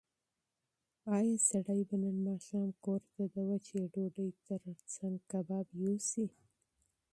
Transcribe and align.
ایا 1.17 1.35
سړی 1.49 1.81
به 1.87 1.95
نن 2.01 2.15
ماښام 2.27 2.69
کور 2.83 3.01
ته 3.13 3.23
د 3.33 3.35
وچې 3.49 3.79
ډوډۍ 3.93 4.29
تر 4.47 4.61
څنګ 4.93 5.15
کباب 5.31 5.67
یوسي؟ 5.81 6.25